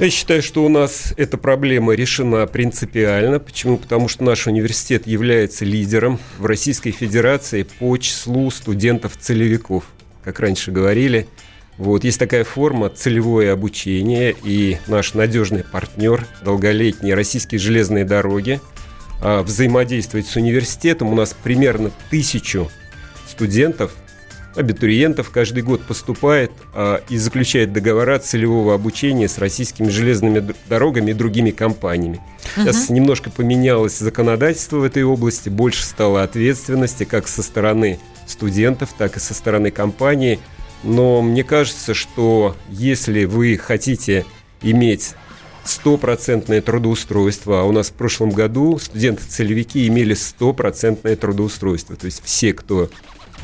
Я 0.00 0.10
считаю, 0.10 0.42
что 0.42 0.64
у 0.64 0.68
нас 0.68 1.14
эта 1.16 1.38
проблема 1.38 1.94
решена 1.94 2.48
принципиально. 2.48 3.38
Почему? 3.38 3.76
Потому 3.76 4.08
что 4.08 4.24
наш 4.24 4.48
университет 4.48 5.06
является 5.06 5.64
лидером 5.64 6.18
в 6.38 6.46
Российской 6.46 6.90
Федерации 6.90 7.62
по 7.62 7.96
числу 7.96 8.50
студентов-целевиков. 8.50 9.84
Как 10.24 10.40
раньше 10.40 10.72
говорили, 10.72 11.28
вот, 11.78 12.02
есть 12.02 12.18
такая 12.18 12.42
форма 12.42 12.88
целевое 12.88 13.52
обучение, 13.52 14.34
и 14.42 14.78
наш 14.88 15.14
надежный 15.14 15.62
партнер, 15.62 16.26
долголетние 16.42 17.14
российские 17.14 17.60
железные 17.60 18.04
дороги, 18.04 18.60
а, 19.22 19.44
взаимодействует 19.44 20.26
с 20.26 20.34
университетом. 20.34 21.12
У 21.12 21.14
нас 21.14 21.36
примерно 21.40 21.92
тысячу 22.10 22.68
студентов 23.28 23.92
абитуриентов 24.56 25.30
каждый 25.30 25.62
год 25.62 25.82
поступает 25.82 26.50
а, 26.72 27.02
и 27.08 27.16
заключает 27.16 27.72
договора 27.72 28.18
целевого 28.18 28.74
обучения 28.74 29.28
с 29.28 29.38
российскими 29.38 29.88
железными 29.88 30.54
дорогами 30.68 31.10
и 31.10 31.14
другими 31.14 31.50
компаниями. 31.50 32.20
Сейчас 32.56 32.90
немножко 32.90 33.30
поменялось 33.30 33.98
законодательство 33.98 34.78
в 34.78 34.84
этой 34.84 35.02
области, 35.02 35.48
больше 35.48 35.84
стало 35.84 36.22
ответственности 36.22 37.04
как 37.04 37.28
со 37.28 37.42
стороны 37.42 37.98
студентов, 38.26 38.94
так 38.96 39.16
и 39.16 39.20
со 39.20 39.34
стороны 39.34 39.70
компании. 39.70 40.38
Но 40.82 41.22
мне 41.22 41.44
кажется, 41.44 41.94
что 41.94 42.56
если 42.68 43.24
вы 43.24 43.56
хотите 43.56 44.24
иметь 44.62 45.14
стопроцентное 45.64 46.60
трудоустройство, 46.60 47.62
а 47.62 47.64
у 47.64 47.72
нас 47.72 47.88
в 47.88 47.94
прошлом 47.94 48.30
году 48.30 48.78
студенты-целевики 48.78 49.88
имели 49.88 50.14
стопроцентное 50.14 51.16
трудоустройство. 51.16 51.96
То 51.96 52.06
есть 52.06 52.22
все, 52.22 52.52
кто 52.52 52.90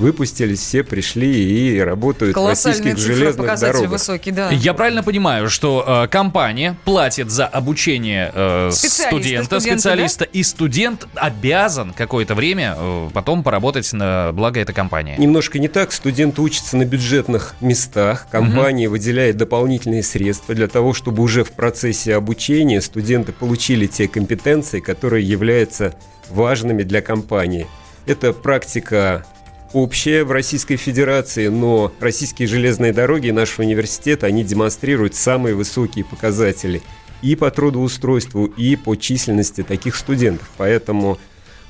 выпустились, 0.01 0.61
все 0.61 0.83
пришли 0.83 1.77
и 1.77 1.79
работают 1.79 2.37
в 2.37 2.47
российских 2.47 2.99
железных 2.99 3.59
дорогах. 3.59 3.91
высокие, 3.91 4.35
да. 4.35 4.51
Я 4.51 4.75
правильно 4.75 5.03
понимаю, 5.03 5.49
что 5.49 5.85
э, 5.87 6.09
компания 6.09 6.77
платит 6.85 7.31
за 7.31 7.47
обучение 7.47 8.33
э, 8.35 8.71
Специалиста, 8.73 9.09
студента, 9.09 9.45
студента, 9.45 9.79
специалиста, 9.79 10.25
и 10.25 10.43
студент 10.43 11.07
обязан 11.15 11.93
какое-то 11.93 12.35
время 12.35 12.75
э, 12.77 13.11
потом 13.13 13.43
поработать 13.43 13.93
на 13.93 14.33
благо 14.33 14.61
этой 14.61 14.75
компании. 14.75 15.17
Немножко 15.19 15.59
не 15.59 15.69
так. 15.69 15.93
Студент 15.93 16.39
учится 16.39 16.77
на 16.77 16.85
бюджетных 16.85 17.55
местах. 17.61 18.27
Компания 18.31 18.89
выделяет 18.89 19.37
дополнительные 19.37 20.03
средства 20.03 20.55
для 20.55 20.67
того, 20.67 20.95
чтобы 20.95 21.23
уже 21.23 21.45
в 21.45 21.53
процессе 21.53 22.15
обучения 22.15 22.81
студенты 22.81 23.33
получили 23.33 23.87
те 23.87 24.09
компетенции, 24.09 24.81
которые 24.81 25.27
являются 25.27 25.95
важными 26.31 26.83
для 26.83 27.03
компании. 27.03 27.67
Это 28.07 28.33
практика 28.33 29.27
общая 29.73 30.25
в 30.25 30.33
Российской 30.33 30.77
Федерации, 30.77 31.49
но 31.49 31.93
российские 32.01 32.49
железные 32.49 32.93
дороги 32.93 33.29
и 33.29 33.33
наш 33.33 33.59
университет, 33.59 34.25
они 34.25 34.45
демонстрируют 34.45 35.15
самые 35.15 35.55
высокие 35.55 36.05
показатели 36.05 36.83
и 37.23 37.37
по 37.37 37.51
трудоустройству, 37.51 38.47
и 38.47 38.77
по 38.77 38.97
численности 38.97 39.63
таких 39.63 39.97
студентов. 39.97 40.51
Поэтому 40.57 41.19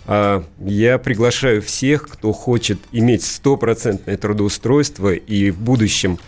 а, 0.07 0.45
я 0.61 0.99
приглашаю 0.99 1.63
всех, 1.63 2.09
кто 2.09 2.33
хочет 2.33 2.79
иметь 2.93 3.25
стопроцентное 3.25 4.17
трудоустройство 4.17 5.13
и 5.13 5.51
в 5.51 5.59
будущем 5.59 6.19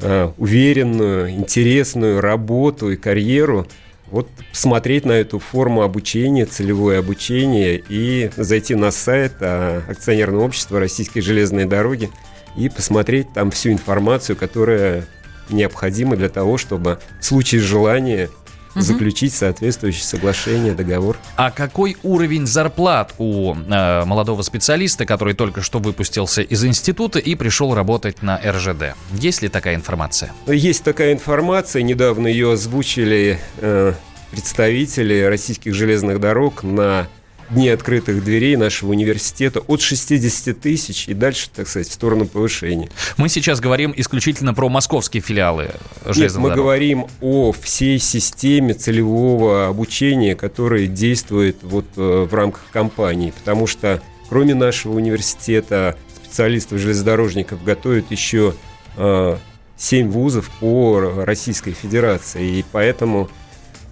а, 0.00 0.34
уверенную, 0.36 1.30
интересную 1.30 2.20
работу 2.20 2.90
и 2.90 2.96
карьеру, 2.96 3.66
вот 4.12 4.28
посмотреть 4.50 5.06
на 5.06 5.12
эту 5.12 5.38
форму 5.38 5.82
обучения, 5.82 6.44
целевое 6.44 6.98
обучение 6.98 7.82
и 7.88 8.30
зайти 8.36 8.74
на 8.74 8.90
сайт 8.90 9.32
а, 9.40 9.82
акционерного 9.88 10.44
общества 10.44 10.78
«Российские 10.78 11.22
железные 11.22 11.64
дороги» 11.64 12.10
и 12.54 12.68
посмотреть 12.68 13.32
там 13.32 13.50
всю 13.50 13.70
информацию, 13.72 14.36
которая 14.36 15.06
необходима 15.48 16.16
для 16.16 16.28
того, 16.28 16.58
чтобы 16.58 16.98
в 17.20 17.24
случае 17.24 17.62
желания 17.62 18.28
заключить 18.74 19.34
соответствующее 19.34 20.04
соглашение, 20.04 20.74
договор. 20.74 21.16
А 21.36 21.50
какой 21.50 21.96
уровень 22.02 22.46
зарплат 22.46 23.14
у 23.18 23.54
э, 23.54 24.04
молодого 24.04 24.42
специалиста, 24.42 25.06
который 25.06 25.34
только 25.34 25.62
что 25.62 25.78
выпустился 25.78 26.42
из 26.42 26.64
института 26.64 27.18
и 27.18 27.34
пришел 27.34 27.74
работать 27.74 28.22
на 28.22 28.38
РЖД? 28.38 28.94
Есть 29.12 29.42
ли 29.42 29.48
такая 29.48 29.74
информация? 29.74 30.32
Есть 30.46 30.84
такая 30.84 31.12
информация, 31.12 31.82
недавно 31.82 32.26
ее 32.26 32.52
озвучили 32.52 33.38
э, 33.58 33.92
представители 34.30 35.22
российских 35.22 35.74
железных 35.74 36.18
дорог 36.20 36.62
на 36.62 37.06
дни 37.52 37.68
открытых 37.68 38.24
дверей 38.24 38.56
нашего 38.56 38.90
университета 38.90 39.60
от 39.60 39.80
60 39.80 40.58
тысяч 40.60 41.08
и 41.08 41.14
дальше, 41.14 41.48
так 41.54 41.68
сказать, 41.68 41.88
в 41.88 41.92
сторону 41.92 42.26
повышения. 42.26 42.90
Мы 43.16 43.28
сейчас 43.28 43.60
говорим 43.60 43.92
исключительно 43.96 44.54
про 44.54 44.68
московские 44.68 45.22
филиалы 45.22 45.70
Нет, 46.14 46.34
мы 46.36 46.50
дорог. 46.50 46.56
говорим 46.56 47.06
о 47.20 47.52
всей 47.52 47.98
системе 47.98 48.74
целевого 48.74 49.68
обучения, 49.68 50.34
которая 50.34 50.86
действует 50.86 51.58
вот 51.62 51.86
э, 51.96 52.26
в 52.28 52.34
рамках 52.34 52.62
компании, 52.70 53.32
потому 53.36 53.66
что 53.66 54.02
кроме 54.28 54.54
нашего 54.54 54.94
университета 54.94 55.96
специалистов 56.16 56.78
железнодорожников 56.78 57.62
готовят 57.62 58.10
еще 58.10 58.54
э, 58.96 59.36
7 59.76 60.10
вузов 60.10 60.50
по 60.60 61.24
Российской 61.24 61.72
Федерации, 61.72 62.58
и 62.58 62.64
поэтому 62.72 63.28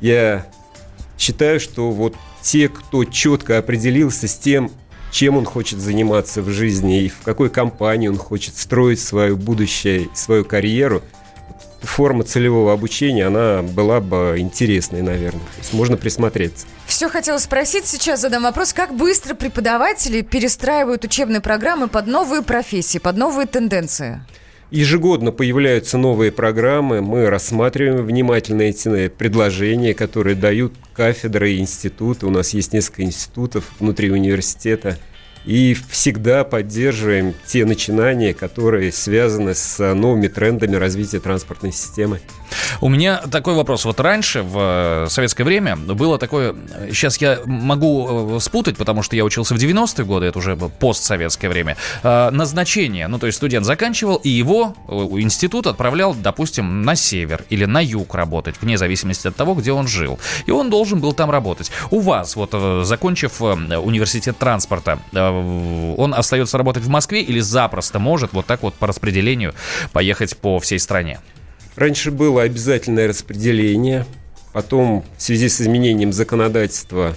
я 0.00 0.47
считаю, 1.21 1.61
что 1.61 1.91
вот 1.91 2.17
те, 2.43 2.69
кто 2.69 3.05
четко 3.05 3.59
определился 3.59 4.27
с 4.27 4.37
тем, 4.37 4.73
чем 5.12 5.37
он 5.37 5.45
хочет 5.45 5.79
заниматься 5.79 6.41
в 6.41 6.49
жизни 6.49 7.03
и 7.03 7.09
в 7.09 7.21
какой 7.23 7.50
компании 7.50 8.09
он 8.09 8.17
хочет 8.17 8.57
строить 8.57 9.00
свое 9.00 9.37
будущее, 9.37 10.09
свою 10.15 10.45
карьеру, 10.45 11.03
форма 11.83 12.25
целевого 12.25 12.73
обучения, 12.73 13.27
она 13.27 13.62
была 13.62 14.00
бы 14.00 14.37
интересной, 14.39 15.03
наверное. 15.03 15.41
То 15.41 15.59
есть 15.59 15.73
можно 15.73 15.97
присмотреться. 15.97 16.67
Все 16.87 17.09
хотела 17.09 17.39
спросить, 17.39 17.87
сейчас 17.87 18.21
задам 18.21 18.43
вопрос, 18.43 18.73
как 18.73 18.95
быстро 18.95 19.35
преподаватели 19.35 20.21
перестраивают 20.21 21.05
учебные 21.05 21.41
программы 21.41 21.89
под 21.89 22.07
новые 22.07 22.43
профессии, 22.43 22.99
под 22.99 23.17
новые 23.17 23.47
тенденции? 23.47 24.23
Ежегодно 24.71 25.33
появляются 25.33 25.99
новые 25.99 26.31
программы, 26.31 27.00
мы 27.03 27.29
рассматриваем 27.29 28.05
внимательно 28.05 28.62
эти 28.62 29.09
предложения, 29.09 29.95
которые 29.95 30.37
дают 30.37 30.75
кафедры 30.93 31.53
и 31.53 31.59
институты. 31.59 32.27
У 32.27 32.31
нас 32.31 32.50
есть 32.50 32.73
несколько 32.73 33.03
институтов 33.03 33.65
внутри 33.81 34.11
университета– 34.11 34.97
и 35.44 35.76
всегда 35.88 36.44
поддерживаем 36.44 37.35
те 37.47 37.64
начинания, 37.64 38.35
которые 38.35 38.92
связаны 38.92 39.54
с 39.54 39.94
новыми 39.94 40.28
трендами 40.28 40.76
развития 40.76 41.20
транспортной 41.20 41.73
системы. 41.73 42.20
У 42.80 42.88
меня 42.88 43.18
такой 43.18 43.54
вопрос. 43.54 43.85
Вот 43.85 44.00
раньше, 44.00 44.42
в 44.42 45.04
э, 45.04 45.06
советское 45.09 45.44
время, 45.44 45.76
было 45.76 46.18
такое... 46.18 46.54
Сейчас 46.88 47.20
я 47.20 47.40
могу 47.44 48.37
э, 48.37 48.40
спутать, 48.40 48.76
потому 48.76 49.02
что 49.02 49.16
я 49.16 49.25
учился 49.25 49.54
в 49.54 49.59
90-е 49.59 50.04
годы, 50.04 50.26
это 50.26 50.38
уже 50.38 50.56
постсоветское 50.56 51.49
время. 51.49 51.76
Э, 52.02 52.30
назначение. 52.30 53.09
Ну, 53.09 53.18
то 53.18 53.26
есть 53.26 53.37
студент 53.37 53.66
заканчивал, 53.66 54.16
и 54.16 54.28
его 54.28 54.75
институт 54.88 55.66
отправлял, 55.66 56.14
допустим, 56.14 56.82
на 56.82 56.94
север 56.94 57.44
или 57.50 57.64
на 57.64 57.80
юг 57.80 58.14
работать, 58.14 58.56
вне 58.61 58.78
зависимости 58.78 59.28
от 59.28 59.37
того, 59.37 59.54
где 59.54 59.73
он 59.73 59.87
жил. 59.87 60.18
И 60.47 60.50
он 60.50 60.70
должен 60.70 61.00
был 61.00 61.12
там 61.12 61.30
работать. 61.30 61.70
У 61.90 62.00
вас, 62.00 62.37
вот 62.37 62.54
закончив 62.85 63.40
университет 63.40 64.38
транспорта, 64.38 64.99
он 65.31 66.15
остается 66.15 66.59
работать 66.59 66.83
в 66.83 66.89
Москве 66.89 67.23
или 67.23 67.41
запросто 67.41 67.99
может 67.99 68.33
вот 68.33 68.47
так 68.47 68.63
вот 68.63 68.75
по 68.75 68.87
распределению 68.87 69.55
поехать 69.93 70.37
по 70.37 70.59
всей 70.59 70.79
стране? 70.79 71.21
Раньше 71.77 72.11
было 72.11 72.43
обязательное 72.43 73.09
распределение, 73.09 74.07
потом 74.53 75.05
в 75.17 75.23
связи 75.23 75.49
с 75.49 75.61
изменением 75.61 76.13
законодательства 76.13 77.15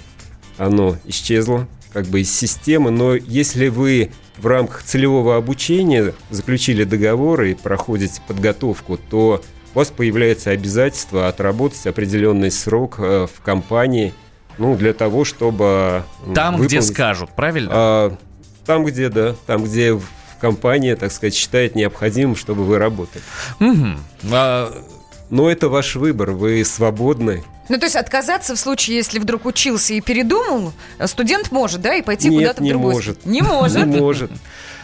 оно 0.58 0.98
исчезло 1.06 1.68
как 1.92 2.08
бы 2.08 2.22
из 2.22 2.36
системы, 2.36 2.90
но 2.92 3.16
если 3.16 3.68
вы 3.68 4.12
в 4.38 4.48
рамках 4.48 4.84
целевого 4.84 5.36
обучения 5.36 6.14
заключили 6.32 6.84
договор 6.86 7.44
и 7.44 7.54
проходите 7.54 8.22
подготовку, 8.28 8.98
то 8.98 9.44
у 9.74 9.78
вас 9.78 9.90
появляется 9.90 10.52
обязательство 10.52 11.28
отработать 11.28 11.86
определенный 11.86 12.52
срок 12.52 12.96
э, 13.00 13.28
в 13.32 13.42
компании– 13.42 14.14
ну, 14.58 14.76
для 14.76 14.94
того, 14.94 15.26
чтобы... 15.26 16.04
Там, 16.34 16.56
выполнить... 16.56 16.72
где 16.72 16.82
скажут, 16.82 17.30
правильно? 17.36 17.70
А, 17.74 18.18
там, 18.66 18.86
где, 18.86 19.10
да. 19.10 19.36
Там, 19.46 19.64
где 19.64 20.00
компания, 20.40 20.96
так 20.96 21.12
сказать, 21.12 21.34
считает 21.34 21.76
необходимым, 21.76 22.36
чтобы 22.36 22.64
вы 22.64 22.78
работали. 22.78 23.24
Угу. 23.60 23.88
А... 24.32 24.84
Но 25.30 25.50
это 25.50 25.68
ваш 25.68 25.96
выбор, 25.96 26.32
вы 26.32 26.64
свободны. 26.64 27.44
Ну, 27.68 27.80
то 27.80 27.86
есть 27.86 27.96
отказаться 27.96 28.54
в 28.56 28.60
случае, 28.60 28.98
если 28.98 29.18
вдруг 29.18 29.48
учился 29.48 29.96
и 29.96 30.02
передумал, 30.02 30.74
студент 31.08 31.52
может, 31.52 31.82
да, 31.82 31.96
и 31.96 32.04
пойти 32.04 32.30
куда-то 32.30 32.62
в 32.62 32.68
другую... 32.68 32.94
может. 32.94 33.26
Не 33.26 33.42
может. 33.42 33.88
Не 33.88 34.00
может. 34.00 34.32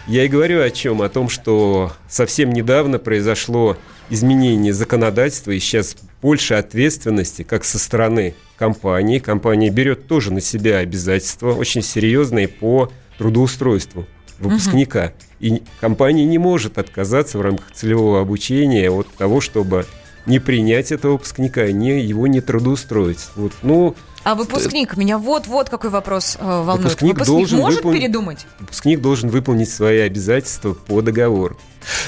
Я 0.07 0.25
и 0.25 0.27
говорю 0.27 0.63
о 0.63 0.71
чем? 0.71 1.03
О 1.03 1.09
том, 1.09 1.29
что 1.29 1.91
совсем 2.07 2.51
недавно 2.51 2.97
произошло 2.97 3.77
изменение 4.09 4.73
законодательства, 4.73 5.51
и 5.51 5.59
сейчас 5.59 5.95
больше 6.23 6.55
ответственности 6.55 7.43
как 7.43 7.63
со 7.63 7.77
стороны 7.77 8.33
компании. 8.59 9.19
Компания 9.19 9.69
берет 9.69 10.07
тоже 10.07 10.31
на 10.31 10.41
себя 10.41 10.77
обязательства 10.77 11.53
очень 11.53 11.81
серьезные 11.81 12.47
по 12.47 12.91
трудоустройству 13.17 14.05
выпускника. 14.37 15.05
Угу. 15.05 15.13
И 15.39 15.63
компания 15.79 16.25
не 16.25 16.37
может 16.37 16.77
отказаться 16.77 17.37
в 17.37 17.41
рамках 17.41 17.71
целевого 17.71 18.21
обучения 18.21 18.91
от 18.91 19.07
того, 19.15 19.41
чтобы 19.41 19.85
не 20.25 20.39
принять 20.39 20.91
этого 20.91 21.13
выпускника, 21.13 21.71
не, 21.71 22.01
его 22.01 22.27
не 22.27 22.41
трудоустроить. 22.41 23.25
Вот, 23.35 23.53
ну, 23.63 23.95
а 24.23 24.35
выпускник, 24.35 24.97
меня 24.97 25.17
вот-вот 25.17 25.69
какой 25.69 25.89
вопрос 25.89 26.37
э, 26.39 26.43
волнует. 26.43 26.91
Выпускник, 26.91 27.13
выпускник 27.13 27.25
должен 27.27 27.59
может 27.59 27.77
выпол... 27.77 27.93
передумать? 27.93 28.45
Выпускник 28.59 29.01
должен 29.01 29.29
выполнить 29.29 29.69
свои 29.69 29.99
обязательства 29.99 30.73
по 30.73 31.01
договору. 31.01 31.57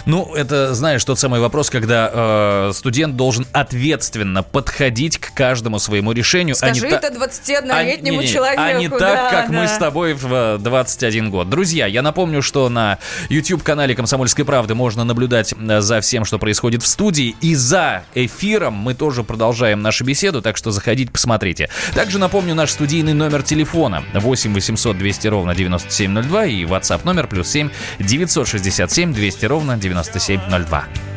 Ну, 0.06 0.34
это, 0.36 0.74
знаешь, 0.74 1.04
тот 1.04 1.20
самый 1.20 1.40
вопрос, 1.40 1.70
когда 1.70 2.10
э, 2.14 2.72
студент 2.74 3.16
должен 3.16 3.46
ответственно 3.52 4.44
подходить 4.44 5.18
к 5.18 5.34
каждому 5.34 5.80
своему 5.80 6.12
решению. 6.12 6.56
Скажи 6.56 6.86
а 6.88 6.90
это 6.90 7.10
та... 7.10 7.26
21-летнему 7.26 8.20
а, 8.20 8.24
человеку. 8.24 8.62
А 8.62 8.74
не 8.74 8.90
так, 8.90 9.00
да, 9.00 9.30
как 9.30 9.52
да. 9.52 9.62
мы 9.62 9.68
с 9.68 9.78
тобой 9.78 10.14
в 10.14 10.58
21 10.60 11.30
год. 11.30 11.50
Друзья, 11.50 11.86
я 11.86 12.02
напомню, 12.02 12.42
что 12.42 12.70
на 12.70 12.98
YouTube-канале 13.30 13.96
«Комсомольской 13.96 14.46
правды» 14.46 14.76
можно 14.76 15.04
наблюдать 15.04 15.54
э, 15.54 15.82
за 15.82 16.02
всем, 16.02 16.26
что 16.26 16.40
происходит 16.40 16.84
в 16.84 16.88
студии. 16.88 17.36
И 17.42 17.56
за 17.56 18.04
эфиром 18.16 18.74
мы 18.74 18.94
тоже 18.94 19.24
продолжаем 19.24 19.82
нашу 19.82 20.04
беседу, 20.04 20.42
так 20.42 20.58
что 20.58 20.72
заходите, 20.72 21.12
посмотрите. 21.12 21.70
Также 21.94 22.20
напомню 22.20 22.56
наш 22.56 22.72
студийный 22.72 23.14
номер 23.14 23.44
телефона 23.44 24.04
8 24.14 24.54
800 24.54 24.98
200 24.98 25.28
ровно 25.28 25.56
9702 25.56 26.46
и 26.46 26.64
WhatsApp 26.66 27.02
номер 27.04 27.28
плюс 27.28 27.50
7 27.50 27.70
967 28.00 29.14
200 29.14 29.46
ровно 29.46 29.61
ровно 29.62 29.78
9702. 29.78 31.11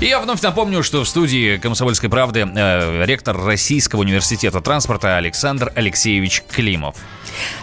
И 0.00 0.06
я 0.06 0.18
вновь 0.18 0.40
напомню, 0.40 0.82
что 0.82 1.04
в 1.04 1.08
студии 1.08 1.58
«Комсомольской 1.58 2.08
правды» 2.08 2.40
э, 2.40 3.04
ректор 3.04 3.36
Российского 3.36 4.00
университета 4.00 4.62
транспорта 4.62 5.18
Александр 5.18 5.70
Алексеевич 5.74 6.42
Климов. 6.48 6.96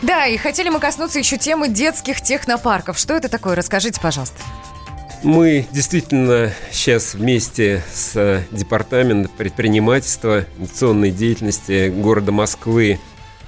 Да, 0.03 0.27
и 0.27 0.37
хотели 0.37 0.69
мы 0.69 0.79
коснуться 0.79 1.17
еще 1.17 1.37
темы 1.37 1.67
детских 1.67 2.21
технопарков. 2.21 2.99
Что 2.99 3.15
это 3.15 3.27
такое? 3.27 3.55
Расскажите, 3.55 3.99
пожалуйста. 3.99 4.37
Мы 5.23 5.65
действительно 5.71 6.53
сейчас 6.71 7.15
вместе 7.15 7.83
с 7.91 8.15
э, 8.15 8.43
Департаментом 8.51 9.31
предпринимательства, 9.35 10.45
инновационной 10.57 11.09
деятельности 11.09 11.89
города 11.89 12.31
Москвы 12.31 12.99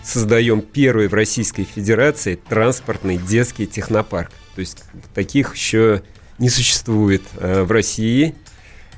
создаем 0.01 0.61
первый 0.61 1.09
в 1.09 1.13
Российской 1.13 1.63
Федерации 1.63 2.39
транспортный 2.49 3.17
детский 3.17 3.67
технопарк. 3.67 4.31
То 4.55 4.61
есть 4.61 4.83
таких 5.13 5.53
еще 5.53 6.01
не 6.39 6.49
существует 6.49 7.21
э, 7.37 7.61
в 7.61 7.71
России. 7.71 8.33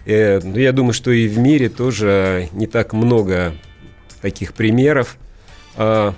Э, 0.05 0.39
но 0.43 0.59
я 0.59 0.71
думаю, 0.71 0.93
что 0.93 1.11
и 1.11 1.27
в 1.27 1.37
мире 1.37 1.69
тоже 1.69 2.49
не 2.53 2.67
так 2.67 2.93
много 2.93 3.53
таких 4.21 4.53
примеров. 4.53 5.17
А, 5.75 6.13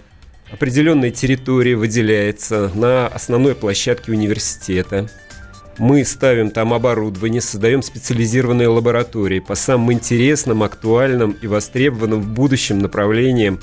определенная 0.52 1.12
территория 1.12 1.76
выделяется 1.76 2.72
на 2.76 3.08
основной 3.08 3.56
площадке 3.56 4.12
университета. 4.12 5.10
Мы 5.80 6.06
ставим 6.06 6.52
там 6.52 6.74
оборудование, 6.74 7.42
создаем 7.42 7.82
специализированные 7.82 8.68
лаборатории 8.68 9.40
по 9.40 9.56
самым 9.56 9.94
интересным, 9.94 10.62
актуальным 10.62 11.32
и 11.42 11.48
востребованным 11.48 12.22
в 12.22 12.28
будущем 12.28 12.80
направлениям 12.80 13.60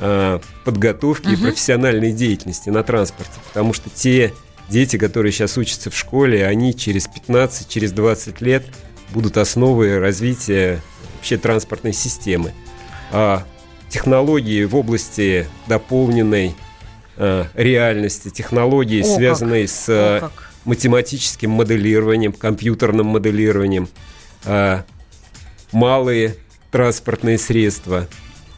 э, 0.00 0.40
подготовки 0.64 1.28
и 1.28 1.36
профессиональной 1.36 2.12
деятельности 2.12 2.70
на 2.70 2.82
транспорте. 2.82 3.34
Потому 3.46 3.74
что 3.74 3.90
те 3.90 4.32
дети, 4.68 4.96
которые 4.96 5.30
сейчас 5.30 5.56
учатся 5.56 5.90
в 5.90 5.96
школе, 5.96 6.44
они 6.46 6.74
через 6.74 7.06
15, 7.06 7.68
через 7.68 7.92
20 7.92 8.40
лет 8.40 8.64
будут 9.12 9.36
основой 9.36 9.98
развития 9.98 10.80
вообще 11.16 11.36
транспортной 11.36 11.92
системы. 11.92 12.52
А 13.10 13.44
технологии 13.88 14.64
в 14.64 14.74
области 14.74 15.46
дополненной 15.68 16.54
э, 17.16 17.44
реальности, 17.54 18.30
технологии, 18.30 19.02
О, 19.02 19.04
как. 19.04 19.16
связанные 19.16 19.68
с 19.68 19.88
О, 19.88 19.92
э, 19.92 20.20
как. 20.20 20.50
математическим 20.64 21.50
моделированием, 21.50 22.32
компьютерным 22.32 23.06
моделированием, 23.06 23.88
а, 24.44 24.84
малые 25.72 26.36
транспортные 26.70 27.38
средства, 27.38 28.08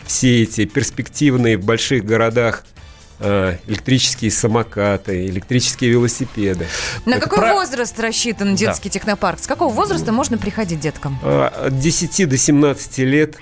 все 0.06 0.42
эти 0.42 0.64
перспективные 0.66 1.58
в 1.58 1.64
больших 1.64 2.04
городах 2.04 2.64
а, 2.66 2.73
электрические 3.20 4.31
самокаты, 4.31 5.27
электрические 5.27 5.90
велосипеды. 5.90 6.66
На 7.07 7.14
Это 7.14 7.22
какой 7.29 7.38
про- 7.38 7.55
возраст 7.55 7.98
рассчитан 8.00 8.55
детский 8.55 8.90
технопарк? 8.90 9.38
С 9.40 9.46
какого 9.46 9.72
возраста 9.72 10.12
можно 10.12 10.38
приходить 10.38 10.81
деткам? 10.81 11.18
А, 11.22 11.48
От 11.66 11.79
10 11.79 12.27
до 12.27 12.37
17 12.37 12.98
лет 13.05 13.37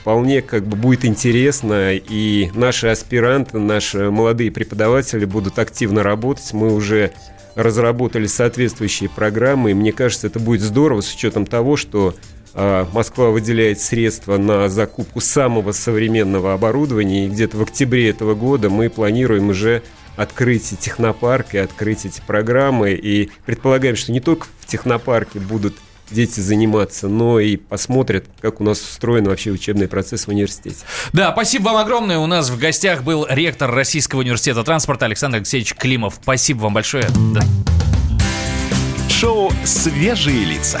вполне 0.00 0.42
как 0.42 0.66
бы 0.66 0.76
будет 0.76 1.04
интересно, 1.04 1.92
и 1.94 2.50
наши 2.54 2.86
аспиранты, 2.88 3.58
наши 3.58 4.10
молодые 4.10 4.50
преподаватели 4.50 5.24
будут 5.24 5.58
активно 5.58 6.02
работать. 6.02 6.52
Мы 6.52 6.72
уже 6.72 7.12
разработали 7.54 8.26
соответствующие 8.26 9.10
программы, 9.10 9.72
и 9.72 9.74
мне 9.74 9.92
кажется, 9.92 10.28
это 10.28 10.38
будет 10.38 10.60
здорово 10.60 11.00
с 11.00 11.12
учетом 11.12 11.44
того, 11.44 11.76
что 11.76 12.14
Москва 12.54 13.30
выделяет 13.30 13.80
средства 13.80 14.36
на 14.36 14.68
закупку 14.68 15.20
самого 15.20 15.72
современного 15.72 16.54
оборудования, 16.54 17.26
и 17.26 17.28
где-то 17.28 17.56
в 17.56 17.62
октябре 17.62 18.10
этого 18.10 18.34
года 18.34 18.70
мы 18.70 18.90
планируем 18.90 19.50
уже 19.50 19.82
открыть 20.16 20.76
технопарк 20.78 21.54
и 21.54 21.58
открыть 21.58 22.04
эти 22.04 22.20
программы, 22.26 22.92
и 22.92 23.30
предполагаем, 23.46 23.94
что 23.94 24.10
не 24.12 24.20
только 24.20 24.46
в 24.60 24.66
технопарке 24.66 25.38
будут 25.38 25.76
дети 26.10 26.40
заниматься, 26.40 27.06
но 27.06 27.38
и 27.38 27.56
посмотрят, 27.56 28.24
как 28.40 28.60
у 28.60 28.64
нас 28.64 28.80
устроен 28.80 29.24
вообще 29.24 29.50
учебный 29.50 29.88
процесс 29.88 30.24
в 30.24 30.28
университете. 30.28 30.78
Да, 31.12 31.32
спасибо 31.32 31.64
вам 31.64 31.76
огромное. 31.76 32.18
У 32.18 32.26
нас 32.26 32.50
в 32.50 32.58
гостях 32.58 33.02
был 33.02 33.26
ректор 33.28 33.70
Российского 33.70 34.20
университета 34.20 34.64
транспорта 34.64 35.04
Александр 35.04 35.36
Алексеевич 35.36 35.74
Климов. 35.74 36.18
Спасибо 36.22 36.60
вам 36.62 36.74
большое. 36.74 37.06
Да. 37.34 37.42
Шоу 39.08 39.52
«Свежие 39.64 40.44
лица». 40.44 40.80